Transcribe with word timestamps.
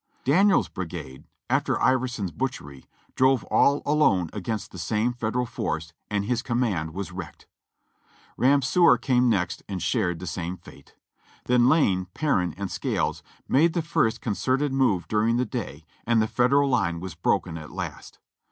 Daniel's 0.23 0.67
brigade, 0.67 1.25
after 1.47 1.79
Iverson's 1.79 2.31
butchery, 2.31 2.87
drove 3.13 3.43
all 3.51 3.83
alone 3.85 4.31
against 4.33 4.71
the 4.71 4.79
same 4.79 5.13
Federal 5.13 5.45
force, 5.45 5.93
and 6.09 6.25
his 6.25 6.41
command 6.41 6.95
was 6.95 7.11
wrecked. 7.11 7.45
Ramseur 8.35 8.97
came 8.97 9.29
next 9.29 9.61
and 9.69 9.79
shared 9.79 10.17
the 10.17 10.25
same 10.25 10.57
fate. 10.57 10.95
Then 11.45 11.69
Lane, 11.69 12.07
Per 12.15 12.39
rin, 12.39 12.53
and 12.57 12.71
Scales 12.71 13.21
made 13.47 13.73
the 13.73 13.83
first 13.83 14.21
concerted 14.21 14.73
move 14.73 15.07
during 15.07 15.37
the 15.37 15.45
day, 15.45 15.85
and 16.07 16.19
the 16.19 16.25
Federal 16.25 16.67
line 16.67 16.99
was 16.99 17.13
broken 17.13 17.55
at 17.55 17.69
last. 17.69 18.17